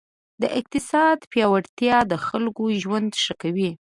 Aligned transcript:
د 0.41 0.43
اقتصاد 0.59 1.17
پیاوړتیا 1.31 1.97
د 2.11 2.13
خلکو 2.27 2.63
ژوند 2.81 3.11
ښه 3.23 3.33
کوي. 3.41 3.69